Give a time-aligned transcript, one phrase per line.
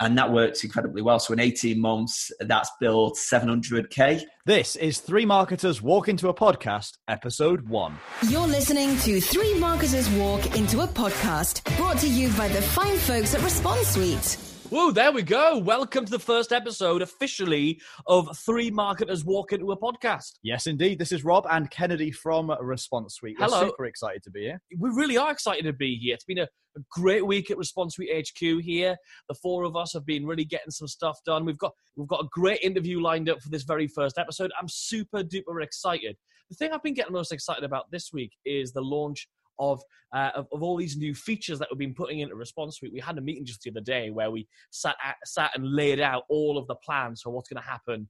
[0.00, 1.18] and that works incredibly well.
[1.18, 4.22] So in 18 months, that's built 700k.
[4.46, 7.98] This is Three Marketers Walk into a Podcast, episode one.
[8.28, 12.96] You're listening to Three Marketers Walk into a Podcast, brought to you by the fine
[12.96, 14.57] folks at Response Suite.
[14.70, 15.56] Whoa, there we go.
[15.56, 20.32] Welcome to the first episode officially of Three Marketers Walk Into a Podcast.
[20.42, 20.98] Yes, indeed.
[20.98, 23.36] This is Rob and Kennedy from Response Suite.
[23.40, 23.64] We're Hello.
[23.64, 24.60] super excited to be here.
[24.78, 26.12] We really are excited to be here.
[26.12, 28.94] It's been a, a great week at Response Suite HQ here.
[29.30, 31.46] The four of us have been really getting some stuff done.
[31.46, 34.50] We've got we've got a great interview lined up for this very first episode.
[34.60, 36.18] I'm super duper excited.
[36.50, 39.28] The thing I've been getting most excited about this week is the launch
[39.58, 39.80] of,
[40.14, 42.92] uh, of of all these new features that we've been putting into Response Suite.
[42.92, 46.00] We had a meeting just the other day where we sat at, sat and laid
[46.00, 48.08] out all of the plans for what's going to happen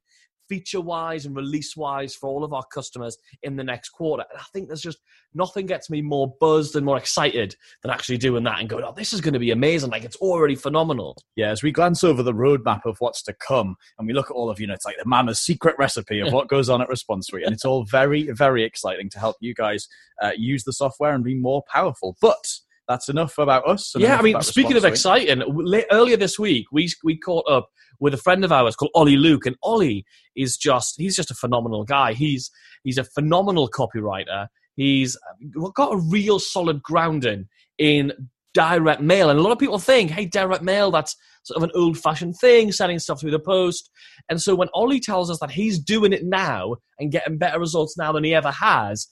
[0.48, 4.25] feature wise and release wise for all of our customers in the next quarter.
[4.30, 4.98] And I think there's just
[5.34, 8.93] nothing gets me more buzzed and more excited than actually doing that and going, oh,
[8.97, 9.91] this is going to be amazing.
[9.91, 11.16] Like it's already phenomenal.
[11.37, 14.34] Yeah, as we glance over the roadmap of what's to come and we look at
[14.34, 16.88] all of, you know, it's like the mama's secret recipe of what goes on at
[16.88, 17.45] Response Suite.
[17.45, 19.88] And it's all very, very exciting to help you guys
[20.23, 22.16] uh, use the software and be more powerful.
[22.21, 23.92] But that's enough about us.
[23.96, 25.42] yeah, I mean, speaking of exciting,
[25.90, 27.68] earlier this week we we caught up
[28.00, 31.34] with a friend of ours called Ollie Luke, and Ollie is just he's just a
[31.34, 32.14] phenomenal guy.
[32.14, 32.50] He's
[32.82, 34.48] he's a phenomenal copywriter.
[34.74, 38.12] He's uh, got a real solid grounding in
[38.54, 41.70] direct mail, and a lot of people think, hey, direct mail that's sort of an
[41.74, 43.90] old-fashioned thing, sending stuff through the post.
[44.28, 47.96] And so when Ollie tells us that he's doing it now and getting better results
[47.96, 49.09] now than he ever has.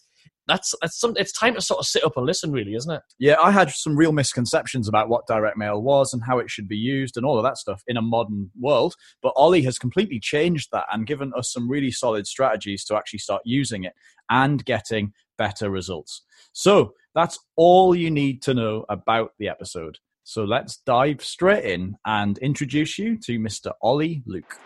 [0.48, 3.02] That's, that's some, it's time to sort of sit up and listen, really, isn't it?
[3.18, 6.68] Yeah, I had some real misconceptions about what direct mail was and how it should
[6.68, 8.94] be used and all of that stuff in a modern world.
[9.22, 13.18] But Ollie has completely changed that and given us some really solid strategies to actually
[13.18, 13.92] start using it
[14.30, 16.22] and getting better results.
[16.52, 19.98] So that's all you need to know about the episode.
[20.24, 23.72] So let's dive straight in and introduce you to Mr.
[23.80, 24.58] Ollie Luke.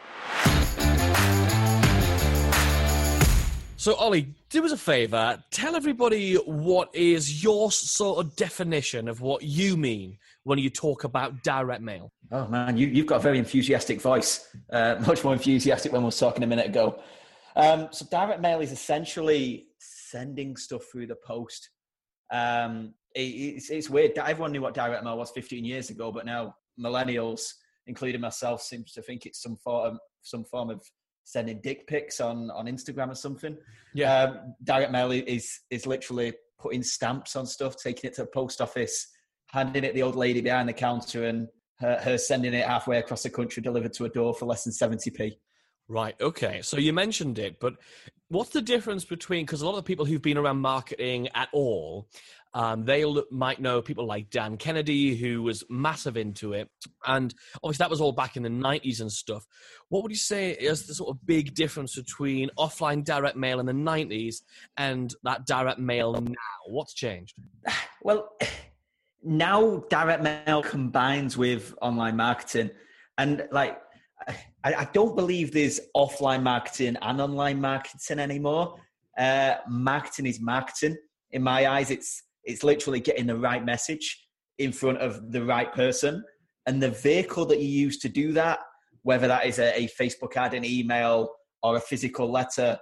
[3.80, 5.42] So, Ollie, do us a favour.
[5.50, 11.04] Tell everybody what is your sort of definition of what you mean when you talk
[11.04, 12.12] about direct mail.
[12.30, 16.04] Oh man, you, you've got a very enthusiastic voice, uh, much more enthusiastic when we
[16.04, 17.00] were talking a minute ago.
[17.56, 21.70] Um, so direct mail is essentially sending stuff through the post.
[22.30, 24.18] Um, it, it's, it's weird.
[24.18, 27.54] Everyone knew what direct mail was 15 years ago, but now millennials,
[27.86, 30.82] including myself, seems to think it's some form, some form of
[31.24, 33.56] sending dick pics on, on Instagram or something.
[33.94, 34.22] Yeah.
[34.22, 38.60] Um, direct mail is is literally putting stamps on stuff, taking it to the post
[38.60, 39.06] office,
[39.46, 41.48] handing it to the old lady behind the counter, and
[41.78, 44.72] her, her sending it halfway across the country delivered to a door for less than
[44.72, 45.38] seventy p.
[45.88, 46.14] Right.
[46.20, 46.60] Okay.
[46.62, 47.74] So you mentioned it, but
[48.28, 49.44] what's the difference between?
[49.44, 52.08] Because a lot of the people who've been around marketing at all,
[52.52, 56.68] um, they might know people like Dan Kennedy, who was massive into it,
[57.06, 59.46] and obviously that was all back in the '90s and stuff.
[59.88, 63.66] What would you say is the sort of big difference between offline direct mail in
[63.66, 64.36] the '90s
[64.76, 66.34] and that direct mail now?
[66.66, 67.34] What's changed?
[68.02, 68.32] Well,
[69.22, 72.70] now direct mail combines with online marketing,
[73.18, 73.78] and like
[74.64, 78.76] I, I don't believe there's offline marketing and online marketing anymore.
[79.18, 80.96] Uh, marketing is marketing.
[81.32, 84.26] In my eyes, it's it's literally getting the right message
[84.58, 86.24] in front of the right person,
[86.66, 88.60] and the vehicle that you use to do that,
[89.02, 91.30] whether that is a, a Facebook ad, an email,
[91.62, 92.78] or a physical letter,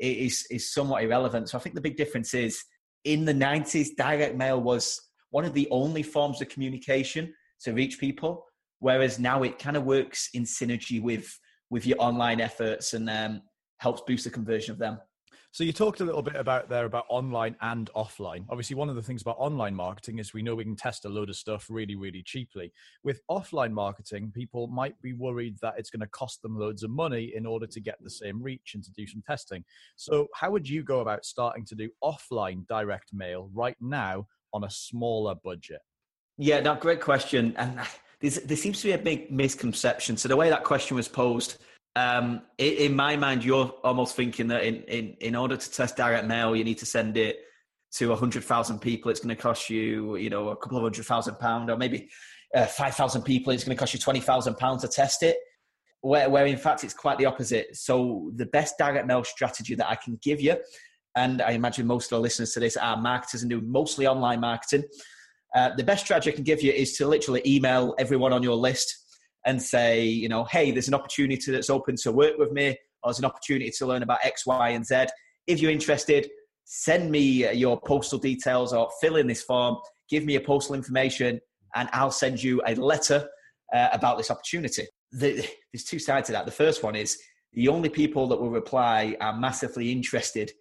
[0.00, 1.48] is is somewhat irrelevant.
[1.48, 2.62] So I think the big difference is
[3.04, 7.98] in the '90s, direct mail was one of the only forms of communication to reach
[7.98, 8.44] people
[8.80, 11.38] whereas now it kind of works in synergy with
[11.70, 13.42] with your online efforts and um,
[13.78, 14.98] helps boost the conversion of them
[15.50, 18.44] So you talked a little bit about there about online and offline.
[18.50, 21.08] Obviously, one of the things about online marketing is we know we can test a
[21.08, 22.72] load of stuff really, really cheaply.
[23.02, 26.90] With offline marketing, people might be worried that it's going to cost them loads of
[26.90, 29.64] money in order to get the same reach and to do some testing.
[29.96, 34.64] So, how would you go about starting to do offline direct mail right now on
[34.64, 35.80] a smaller budget?
[36.38, 37.80] yeah no great question and
[38.20, 41.58] there seems to be a big misconception so the way that question was posed
[41.96, 46.26] um, in, my mind you're almost thinking that in, in, in order to test direct
[46.26, 47.40] mail you need to send it
[47.92, 51.38] to 100000 people it's going to cost you you know a couple of hundred thousand
[51.38, 52.08] pound or maybe
[52.54, 55.38] uh, 5000 people it's going to cost you 20000 pounds to test it
[56.00, 57.76] where, where in fact it's quite the opposite.
[57.76, 60.56] So the best direct mail strategy that I can give you,
[61.16, 64.40] and I imagine most of the listeners to this are marketers and do mostly online
[64.40, 64.84] marketing.
[65.54, 68.54] Uh, the best strategy I can give you is to literally email everyone on your
[68.54, 69.07] list
[69.48, 72.68] and say, you know, hey, there's an opportunity that's open to work with me,
[73.02, 75.06] or there's an opportunity to learn about X, Y, and Z.
[75.46, 76.28] If you're interested,
[76.64, 79.78] send me uh, your postal details or fill in this form,
[80.10, 81.40] give me your postal information,
[81.74, 83.26] and I'll send you a letter
[83.74, 84.86] uh, about this opportunity.
[85.12, 86.44] The, there's two sides to that.
[86.44, 87.18] The first one is
[87.54, 90.52] the only people that will reply are massively interested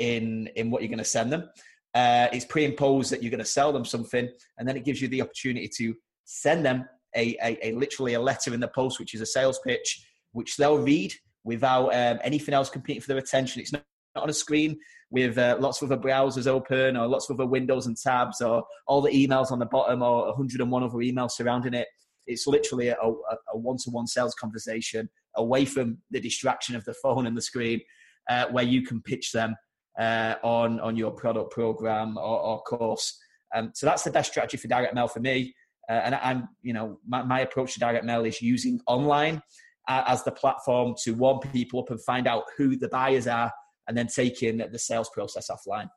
[0.00, 1.48] in in what you're going to send them.
[1.94, 4.28] Uh, it's pre-imposed that you're going to sell them something,
[4.58, 8.20] and then it gives you the opportunity to send them a, a, a literally a
[8.20, 11.12] letter in the post, which is a sales pitch, which they'll read
[11.44, 13.60] without um, anything else competing for their attention.
[13.60, 13.82] It's not,
[14.14, 14.78] not on a screen
[15.10, 18.64] with uh, lots of other browsers open or lots of other windows and tabs or
[18.86, 21.88] all the emails on the bottom or 101 other emails surrounding it.
[22.26, 27.36] It's literally a, a one-to-one sales conversation away from the distraction of the phone and
[27.36, 27.80] the screen,
[28.30, 29.56] uh, where you can pitch them
[29.98, 33.18] uh, on on your product program or, or course.
[33.54, 35.54] Um, so that's the best strategy for direct mail for me.
[35.88, 39.42] Uh, and I'm, you know, my, my, approach to direct mail is using online
[39.88, 43.52] uh, as the platform to warm people up and find out who the buyers are,
[43.88, 45.88] and then taking the sales process offline.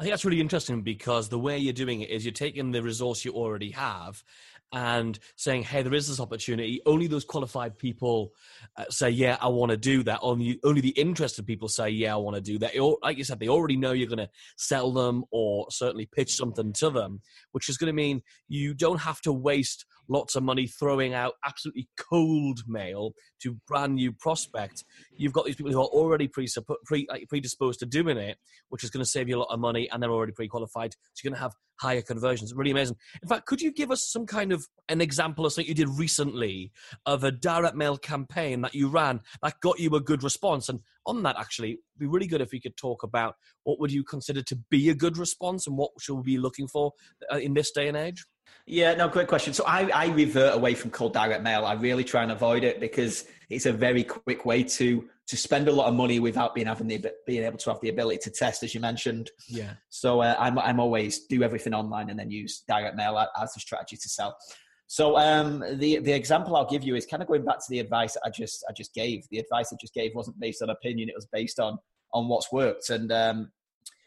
[0.00, 2.82] I think that's really interesting because the way you're doing it is you're taking the
[2.82, 4.24] resource you already have
[4.72, 8.32] and saying, "Hey, there is this opportunity." Only those qualified people
[8.78, 12.14] uh, say, "Yeah, I want to do that." Only only the interested people say, "Yeah,
[12.14, 14.90] I want to do that." like you said, they already know you're going to sell
[14.90, 17.20] them or certainly pitch something to them,
[17.52, 21.34] which is going to mean you don't have to waste lots of money throwing out
[21.46, 24.84] absolutely cold mail to brand new prospects.
[25.16, 26.48] You've got these people who are already pre,
[27.28, 28.36] predisposed to doing it,
[28.68, 30.92] which is going to save you a lot of money, and they're already pre-qualified.
[31.14, 32.52] So you're going to have higher conversions.
[32.54, 32.96] Really amazing.
[33.22, 35.88] In fact, could you give us some kind of an example of something you did
[35.88, 36.72] recently
[37.06, 40.68] of a direct mail campaign that you ran that got you a good response?
[40.68, 44.04] And on that, actually, be really good if we could talk about what would you
[44.04, 46.92] consider to be a good response and what should we be looking for
[47.32, 48.24] uh, in this day and age?
[48.66, 49.52] Yeah, no, great question.
[49.52, 51.64] So I, I revert away from cold direct mail.
[51.64, 55.68] I really try and avoid it because it's a very quick way to to spend
[55.68, 58.30] a lot of money without being having the being able to have the ability to
[58.30, 59.30] test, as you mentioned.
[59.46, 59.74] Yeah.
[59.88, 63.60] So uh, I'm I'm always do everything online and then use direct mail as a
[63.60, 64.36] strategy to sell.
[64.88, 67.78] So um, the the example I'll give you is kind of going back to the
[67.78, 69.24] advice I just I just gave.
[69.30, 71.78] The advice I just gave wasn't based on opinion; it was based on
[72.12, 72.90] on what's worked.
[72.90, 73.52] And um,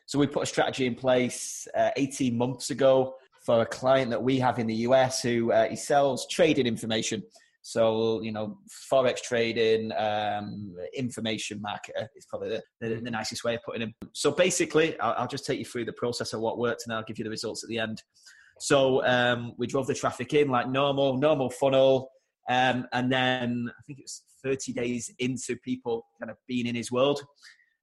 [0.05, 3.15] so we put a strategy in place uh, 18 months ago
[3.45, 7.23] for a client that we have in the US who uh, he sells trading information.
[7.65, 8.57] So, you know,
[8.91, 13.89] Forex trading, um, information marketer is probably the, the, the, nicest way of putting it.
[14.11, 17.03] So basically, I'll, I'll, just take you through the process of what worked and I'll
[17.03, 18.03] give you the results at the end.
[18.59, 22.09] So um, we drove the traffic in like normal, normal funnel.
[22.49, 26.75] Um, and then I think it was 30 days into people kind of being in
[26.75, 27.21] his world,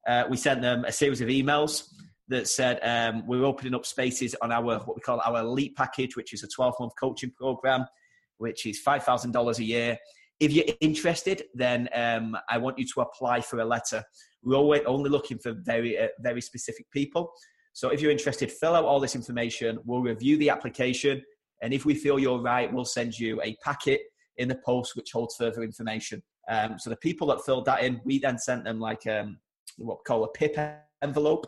[0.06, 1.84] uh, we sent them a series of emails
[2.28, 6.16] that said um, we're opening up spaces on our what we call our elite package,
[6.16, 7.84] which is a 12 month coaching program,
[8.40, 9.98] which is $5,000 a year.
[10.38, 14.02] If you're interested, then um, I want you to apply for a letter.
[14.42, 17.30] We're always only looking for very, uh, very specific people.
[17.72, 19.78] So if you're interested, fill out all this information.
[19.84, 21.22] We'll review the application.
[21.62, 24.00] And if we feel you're right, we'll send you a packet
[24.38, 26.22] in the post which holds further information.
[26.48, 29.38] Um, so the people that filled that in, we then sent them like um,
[29.76, 30.58] what we call a PIP
[31.02, 31.46] envelope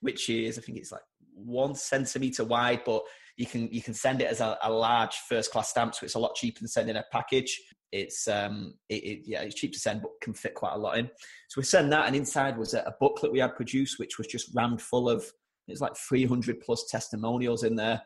[0.00, 1.02] which is I think it's like
[1.34, 3.02] one centimeter wide, but
[3.38, 6.16] you can you can send it as a, a large first class stamp, so it's
[6.16, 7.58] a lot cheaper than sending a package.
[7.92, 10.98] It's um it, it, yeah it's cheap to send, but can fit quite a lot
[10.98, 11.06] in.
[11.48, 14.26] So we send that, and inside was a, a booklet we had produced, which was
[14.26, 15.24] just rammed full of
[15.68, 18.02] it's like 300 plus testimonials in there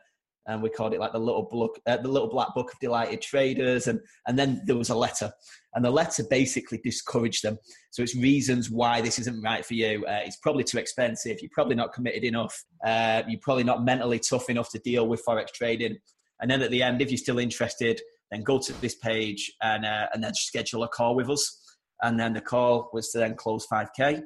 [0.47, 3.21] and we called it like the little book, uh, the little black book of delighted
[3.21, 5.33] traders, and and then there was a letter,
[5.75, 7.59] and the letter basically discouraged them.
[7.91, 10.05] So it's reasons why this isn't right for you.
[10.07, 11.41] Uh, it's probably too expensive.
[11.41, 12.65] You're probably not committed enough.
[12.85, 15.97] Uh, you're probably not mentally tough enough to deal with forex trading.
[16.41, 18.01] And then at the end, if you're still interested,
[18.33, 21.59] then go to this page and uh, and then schedule a call with us.
[22.03, 24.23] And then the call was to then close 5k.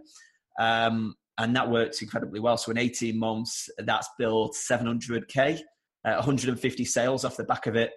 [0.58, 2.56] Um, and that worked incredibly well.
[2.56, 5.60] So in 18 months, that's built 700k
[6.06, 7.92] uh, 150 sales off the back of it,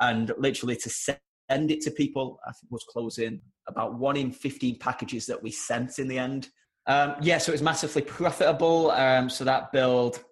[0.00, 1.18] and literally to send
[1.50, 5.98] it to people, I think was closing about one in 15 packages that we sent
[5.98, 6.48] in the end.
[6.86, 8.92] Um, yeah, so it was massively profitable.
[8.92, 10.22] Um, so that billed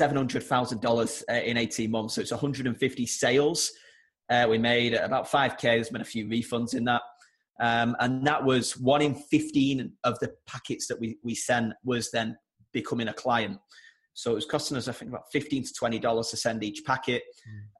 [0.00, 2.14] $700,000 uh, in 18 months.
[2.14, 3.70] So it's 150 sales
[4.32, 5.60] uh, we made about 5K.
[5.60, 7.02] There's been a few refunds in that.
[7.60, 12.10] Um, and that was one in 15 of the packets that we, we sent was
[12.10, 12.36] then
[12.72, 13.58] becoming a client.
[14.14, 16.84] So it was costing us, I think, about fifteen to twenty dollars to send each
[16.84, 17.22] packet.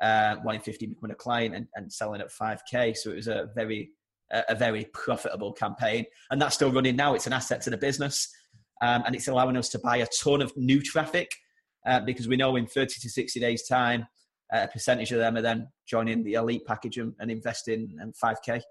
[0.02, 0.36] Mm.
[0.36, 2.94] Uh, one in fifteen becoming a client and, and selling at five k.
[2.94, 3.90] So it was a very
[4.48, 7.14] a very profitable campaign, and that's still running now.
[7.14, 8.28] It's an asset to the business,
[8.80, 11.30] um, and it's allowing us to buy a ton of new traffic
[11.86, 14.06] uh, because we know in thirty to sixty days' time,
[14.52, 18.12] uh, a percentage of them are then joining the elite package and, and investing in
[18.14, 18.62] five k.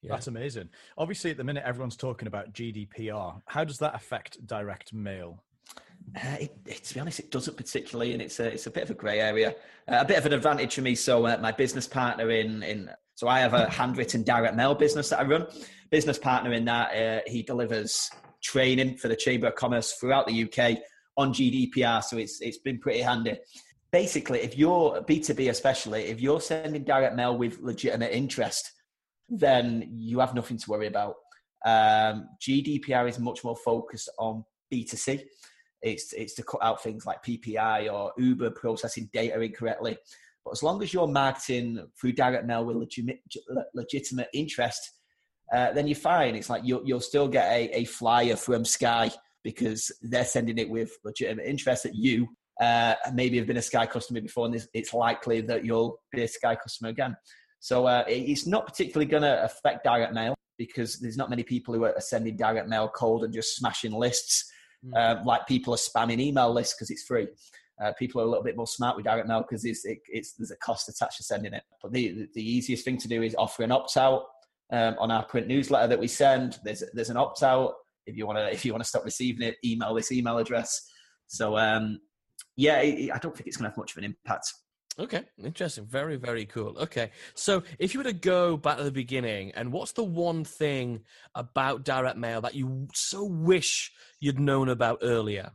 [0.00, 0.10] Yeah.
[0.12, 0.68] That's amazing.
[0.96, 3.42] Obviously, at the minute, everyone's talking about GDPR.
[3.46, 5.42] How does that affect direct mail?
[6.16, 8.84] Uh, it, it, to be honest, it doesn't particularly, and it's a it's a bit
[8.84, 9.54] of a grey area.
[9.88, 10.94] Uh, a bit of an advantage for me.
[10.94, 15.10] So uh, my business partner in in so I have a handwritten direct mail business
[15.10, 15.46] that I run.
[15.90, 18.10] Business partner in that uh, he delivers
[18.42, 20.78] training for the Chamber of Commerce throughout the UK
[21.16, 22.02] on GDPR.
[22.04, 23.38] So it's it's been pretty handy.
[23.90, 28.72] Basically, if you're B two B, especially if you're sending direct mail with legitimate interest,
[29.28, 31.14] then you have nothing to worry about.
[31.66, 35.24] Um, GDPR is much more focused on B two C
[35.82, 39.96] it's it's to cut out things like PPI or Uber processing data incorrectly.
[40.44, 43.20] But as long as you're marketing through direct mail with legitimate,
[43.74, 44.92] legitimate interest,
[45.54, 46.34] uh, then you're fine.
[46.34, 49.10] It's like you'll, you'll still get a, a flyer from Sky
[49.44, 52.28] because they're sending it with legitimate interest at you.
[52.60, 56.28] Uh, maybe have been a Sky customer before, and it's likely that you'll be a
[56.28, 57.16] Sky customer again.
[57.60, 61.74] So uh, it's not particularly going to affect direct mail because there's not many people
[61.74, 64.50] who are sending direct mail cold and just smashing lists
[64.84, 64.96] mm.
[64.96, 67.28] uh, like people are spamming email lists because it's free.
[67.82, 70.32] Uh, people are a little bit more smart with direct mail because it's, it, it's,
[70.32, 71.62] there's a cost attached to sending it.
[71.80, 74.24] But the, the easiest thing to do is offer an opt out
[74.72, 76.58] um, on our print newsletter that we send.
[76.64, 77.74] There's, there's an opt out.
[78.06, 80.90] If you want to, if you want to stop receiving it, email this email address.
[81.28, 82.00] So um,
[82.56, 84.52] yeah, I don't think it's going to have much of an impact.
[85.00, 85.86] Okay, interesting.
[85.86, 86.76] Very, very cool.
[86.76, 90.42] Okay, so if you were to go back to the beginning, and what's the one
[90.44, 91.00] thing
[91.36, 95.52] about direct mail that you so wish you'd known about earlier?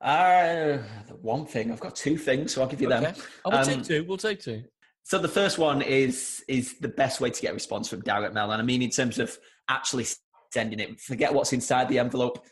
[0.00, 3.06] Uh, the one thing I've got two things, so I'll give you okay.
[3.06, 3.14] them.
[3.44, 4.04] Oh, we'll um, take two.
[4.04, 4.62] We'll take two.
[5.02, 8.32] So the first one is is the best way to get a response from direct
[8.32, 9.36] mail, and I mean in terms of
[9.68, 10.06] actually
[10.52, 11.00] sending it.
[11.00, 12.44] Forget what's inside the envelope.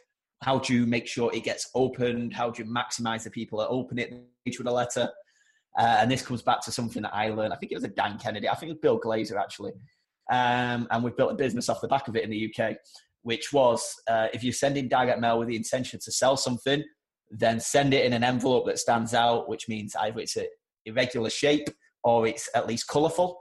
[0.42, 2.34] How do you make sure it gets opened?
[2.34, 4.12] How do you maximize the people that open it
[4.44, 5.08] each with a letter?
[5.78, 7.52] Uh, and this comes back to something that I learned.
[7.52, 8.48] I think it was a Dan Kennedy.
[8.48, 9.72] I think it was Bill Glazer actually.
[10.30, 12.76] Um, and we've built a business off the back of it in the UK,
[13.22, 16.82] which was uh, if you're sending direct mail with the intention to sell something,
[17.30, 20.46] then send it in an envelope that stands out, which means either it's an
[20.86, 21.68] irregular shape
[22.04, 23.40] or it's at least colourful.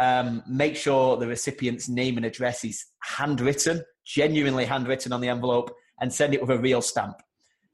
[0.00, 5.74] Um, make sure the recipient's name and address is handwritten, genuinely handwritten on the envelope,
[6.00, 7.16] and send it with a real stamp.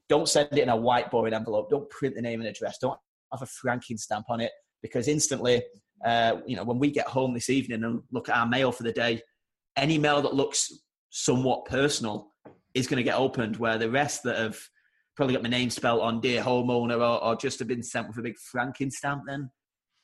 [0.08, 1.70] Don't send it in a white boring envelope.
[1.70, 2.78] Don't print the name and address.
[2.78, 2.98] Don't
[3.32, 4.52] have a franking stamp on it
[4.82, 5.62] because instantly,
[6.04, 8.82] uh, you know, when we get home this evening and look at our mail for
[8.82, 9.20] the day,
[9.76, 10.72] any mail that looks
[11.10, 12.32] somewhat personal
[12.74, 14.58] is going to get opened, where the rest that have
[15.16, 18.18] probably got my name spelled on dear homeowner or, or just have been sent with
[18.18, 19.50] a big franking stamp, then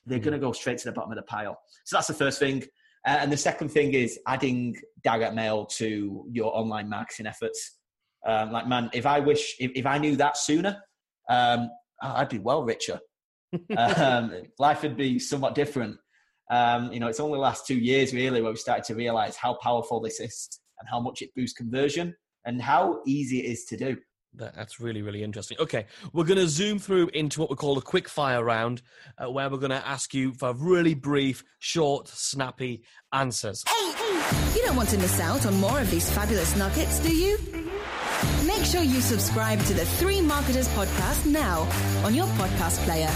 [0.05, 0.23] they're mm.
[0.23, 1.57] going to go straight to the bottom of the pile.
[1.85, 2.63] So that's the first thing.
[3.05, 7.79] Uh, and the second thing is adding direct mail to your online marketing efforts.
[8.25, 10.81] Um, like, man, if I wish, if, if I knew that sooner,
[11.29, 11.69] um,
[12.01, 12.99] I'd be well richer
[13.77, 15.97] um, life would be somewhat different.
[16.51, 19.35] Um, you know, it's only the last two years really where we started to realize
[19.35, 23.65] how powerful this is and how much it boosts conversion and how easy it is
[23.65, 23.97] to do.
[24.35, 25.57] That's really, really interesting.
[25.59, 28.81] Okay, we're going to zoom through into what we call a quick fire round,
[29.17, 33.63] uh, where we're going to ask you for really brief, short, snappy answers.
[33.69, 37.15] Hey, hey, you don't want to miss out on more of these fabulous nuggets, do
[37.15, 37.37] you?
[38.45, 41.61] Make sure you subscribe to the Three Marketers podcast now
[42.03, 43.11] on your podcast player.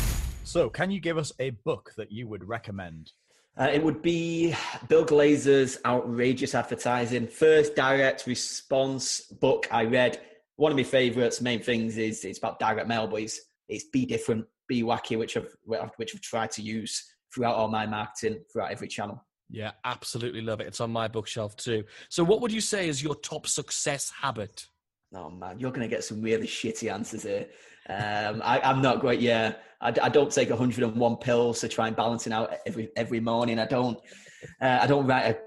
[0.47, 3.11] So, can you give us a book that you would recommend?
[3.59, 4.55] Uh, it would be
[4.87, 10.21] Bill Glazer's Outrageous Advertising, first direct response book I read.
[10.55, 14.05] One of my favourites, main things is it's about direct mail, but it's, it's be
[14.05, 18.71] different, be wacky, which I've, which I've tried to use throughout all my marketing, throughout
[18.71, 19.21] every channel.
[19.49, 20.67] Yeah, absolutely love it.
[20.67, 21.83] It's on my bookshelf too.
[22.07, 24.65] So, what would you say is your top success habit?
[25.13, 27.47] Oh man, you're going to get some really shitty answers here.
[27.89, 29.21] Um, I, am not great.
[29.21, 33.21] Yeah, I, I, don't take 101 pills to try and balance it out every every
[33.21, 33.59] morning.
[33.59, 33.97] I don't.
[34.61, 35.37] Uh, I don't write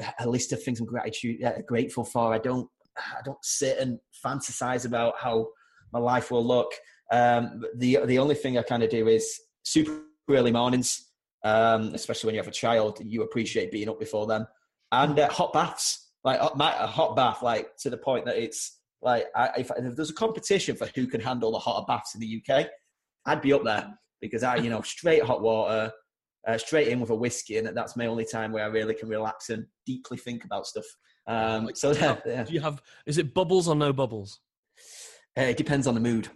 [0.00, 2.32] a, a, list of things I'm gratitude uh, grateful for.
[2.32, 2.68] I don't.
[2.96, 5.48] I don't sit and fantasize about how
[5.92, 6.72] my life will look.
[7.10, 9.28] Um, the the only thing I kind of do is
[9.64, 11.10] super early mornings,
[11.42, 13.00] um, especially when you have a child.
[13.04, 14.46] You appreciate being up before them,
[14.92, 16.10] and uh, hot baths.
[16.22, 19.96] Like my, a hot bath, like to the point that it's like, I, if, if,
[19.96, 22.68] there's a competition for who can handle the hotter baths in the UK,
[23.26, 25.92] I'd be up there because I, you know, straight hot water,
[26.46, 29.08] uh, straight in with a whiskey, and that's my only time where I really can
[29.08, 30.84] relax and deeply think about stuff.
[31.26, 32.44] Um, so yeah, yeah.
[32.44, 32.82] Do you have?
[33.06, 34.40] Is it bubbles or no bubbles?
[35.38, 36.28] Uh, it depends on the mood.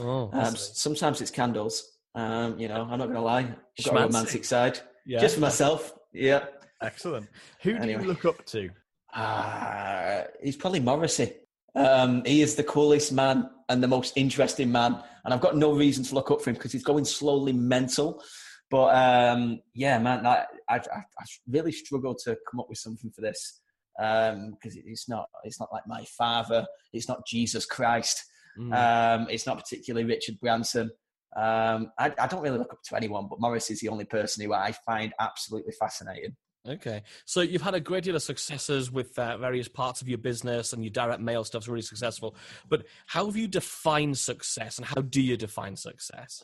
[0.00, 1.98] Oh, um, sometimes it's candles.
[2.14, 3.40] Um, you know, I'm not going to lie.
[3.78, 5.20] I've got a romantic side, yeah.
[5.20, 5.92] just for myself.
[6.12, 6.44] Yeah.
[6.80, 7.28] Excellent.
[7.62, 8.70] Who do you look up to?
[9.14, 11.32] Uh, he's probably Morrissey.
[11.74, 15.72] Um, he is the coolest man and the most interesting man, and I've got no
[15.72, 18.22] reason to look up for him because he's going slowly mental.
[18.70, 23.20] But um, yeah, man, I, I, I, really struggle to come up with something for
[23.20, 23.60] this
[23.96, 28.24] because um, it's not it's not like my father, it's not Jesus Christ.
[28.58, 28.72] Mm.
[28.72, 30.90] Um, it's not particularly Richard Branson.
[31.36, 34.44] Um, I, I, don't really look up to anyone, but Morris is the only person
[34.44, 36.36] who I find absolutely fascinating.
[36.66, 40.16] Okay, so you've had a great deal of successes with uh, various parts of your
[40.16, 42.34] business, and your direct mail stuff's really successful.
[42.70, 46.42] But how have you defined success, and how do you define success?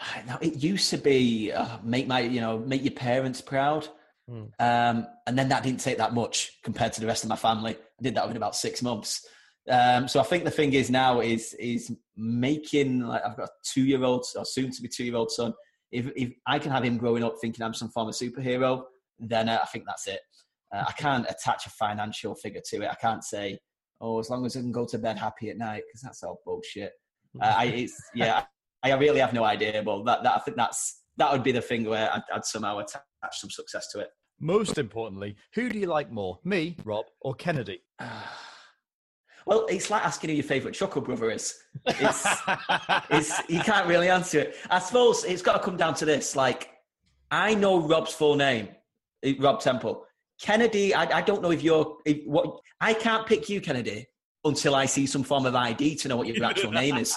[0.00, 3.86] Uh, now, it used to be uh, make my, you know, make your parents proud,
[4.28, 4.50] mm.
[4.58, 7.76] um, and then that didn't take that much compared to the rest of my family.
[7.76, 9.24] I did that within about six months.
[9.68, 13.52] Um, so I think the thing is now is is making like I've got a
[13.62, 15.54] two year old or soon to be two year old son.
[15.92, 18.84] If if I can have him growing up thinking I'm some form of superhero,
[19.20, 20.20] then uh, I think that's it.
[20.74, 22.88] Uh, I can't attach a financial figure to it.
[22.90, 23.58] I can't say,
[24.00, 26.40] oh, as long as I can go to bed happy at night, because that's all
[26.44, 26.92] bullshit.
[27.40, 28.44] Uh, I, it's, yeah,
[28.82, 29.82] I really have no idea.
[29.82, 32.78] But that, that I think that's that would be the thing where I'd, I'd somehow
[32.78, 34.08] attach some success to it.
[34.40, 37.82] Most importantly, who do you like more, me, Rob, or Kennedy?
[39.46, 41.56] Well, it's like asking who your favourite Chuckle Brother is.
[41.86, 42.26] It's,
[43.10, 44.56] it's, you can't really answer it.
[44.70, 46.36] I suppose it's got to come down to this.
[46.36, 46.70] Like,
[47.30, 48.68] I know Rob's full name,
[49.38, 50.04] Rob Temple.
[50.40, 52.60] Kennedy, I, I don't know if you're if, what.
[52.80, 54.06] I can't pick you, Kennedy,
[54.44, 57.14] until I see some form of ID to know what your actual name is.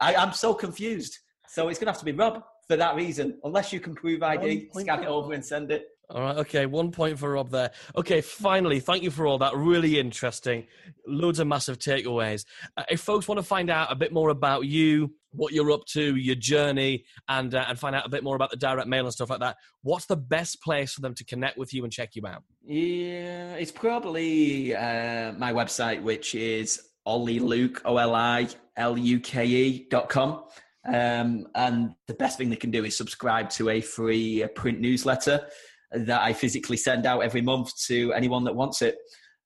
[0.00, 1.18] I, I'm so confused.
[1.48, 4.22] So it's going to have to be Rob for that reason, unless you can prove
[4.22, 5.86] ID, scan it over and send it.
[6.10, 6.36] All right.
[6.38, 6.66] Okay.
[6.66, 7.70] One point for Rob there.
[7.96, 8.20] Okay.
[8.20, 9.56] Finally, thank you for all that.
[9.56, 10.66] Really interesting.
[11.06, 12.44] Loads of massive takeaways.
[12.76, 15.86] Uh, if folks want to find out a bit more about you, what you're up
[15.86, 19.04] to, your journey, and uh, and find out a bit more about the direct mail
[19.04, 21.92] and stuff like that, what's the best place for them to connect with you and
[21.92, 22.42] check you out?
[22.64, 29.20] Yeah, it's probably uh, my website, which is Ollie Luke O L I L U
[29.20, 30.44] K E dot com.
[30.86, 34.80] Um, and the best thing they can do is subscribe to a free uh, print
[34.80, 35.46] newsletter
[35.94, 38.96] that I physically send out every month to anyone that wants it,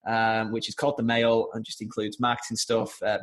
[0.07, 3.19] um, which is called the Mail and just includes marketing stuff, uh,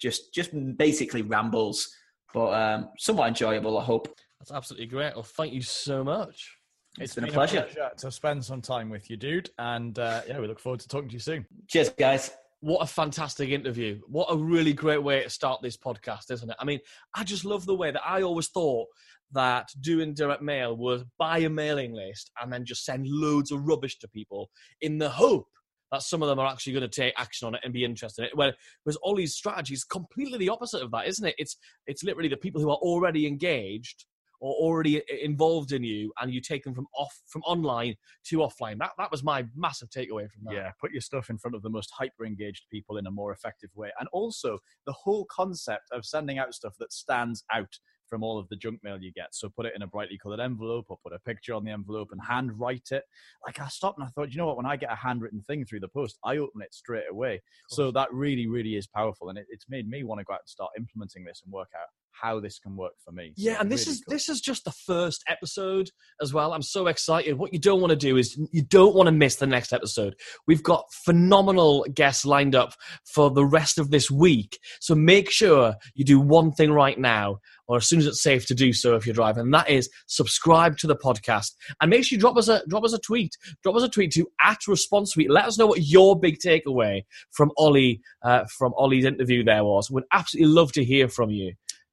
[0.00, 1.88] just just basically rambles,
[2.32, 3.78] but um, somewhat enjoyable.
[3.78, 4.08] I hope.
[4.38, 5.14] That's absolutely great.
[5.14, 6.56] Well, thank you so much.
[6.98, 7.58] it's, been, been, a pleasure.
[7.58, 7.90] a pleasure.
[7.98, 9.50] to spend some time with you, dude.
[9.58, 11.46] And uh, yeah, we look forward to talking to you soon.
[11.68, 12.30] Cheers, guys.
[12.60, 14.00] What a fantastic interview.
[14.06, 16.56] What a really great way to start this podcast, isn't it?
[16.58, 16.80] I mean,
[17.14, 18.86] I just love the way that I always thought
[19.32, 23.66] that doing direct mail was buy a mailing list and then just send loads of
[23.66, 24.50] rubbish to people
[24.82, 25.48] in the hope
[25.90, 28.22] that some of them are actually going to take action on it and be interested
[28.22, 28.36] in it.
[28.36, 31.34] Whereas Ollie's strategy is completely the opposite of that, isn't it?
[31.38, 34.04] It's it's literally the people who are already engaged
[34.40, 37.94] or already involved in you, and you take them from off from online
[38.26, 38.78] to offline.
[38.78, 40.54] That that was my massive takeaway from that.
[40.54, 43.32] Yeah, put your stuff in front of the most hyper engaged people in a more
[43.32, 47.78] effective way, and also the whole concept of sending out stuff that stands out
[48.10, 49.28] from all of the junk mail you get.
[49.32, 52.08] So put it in a brightly colored envelope or put a picture on the envelope
[52.10, 53.04] and handwrite it.
[53.46, 55.64] Like I stopped and I thought, you know what, when I get a handwritten thing
[55.64, 57.40] through the post, I open it straight away.
[57.68, 59.28] So that really, really is powerful.
[59.28, 61.70] And it, it's made me want to go out and start implementing this and work
[61.80, 63.32] out how this can work for me.
[63.36, 64.14] Yeah, and this really is cool.
[64.14, 66.52] this is just the first episode as well.
[66.52, 67.38] I'm so excited.
[67.38, 70.14] What you don't want to do is you don't want to miss the next episode.
[70.46, 74.58] We've got phenomenal guests lined up for the rest of this week.
[74.80, 77.38] So make sure you do one thing right now
[77.70, 79.88] or as soon as it's safe to do so if you're driving, and that is
[80.08, 81.52] subscribe to the podcast.
[81.80, 83.30] And make sure you drop us a drop us a tweet.
[83.62, 85.30] Drop us a tweet to at Response Suite.
[85.30, 89.88] Let us know what your big takeaway from Ollie uh, from Ollie's interview there was.
[89.88, 91.52] Would absolutely love to hear from you.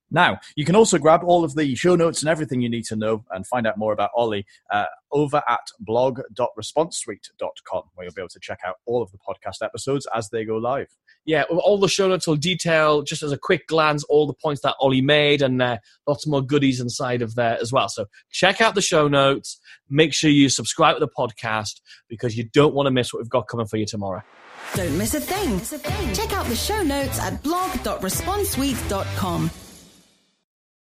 [0.09, 2.95] Now, you can also grab all of the show notes and everything you need to
[2.95, 8.29] know and find out more about Ollie uh, over at blog.responsesuite.com, where you'll be able
[8.29, 10.87] to check out all of the podcast episodes as they go live.
[11.25, 14.61] Yeah, all the show notes will detail, just as a quick glance, all the points
[14.61, 17.89] that Ollie made and uh, lots more goodies inside of there as well.
[17.89, 19.59] So check out the show notes.
[19.89, 23.29] Make sure you subscribe to the podcast because you don't want to miss what we've
[23.29, 24.23] got coming for you tomorrow.
[24.73, 25.59] Don't miss a thing.
[26.13, 29.51] Check out the show notes at blog.responsesuite.com.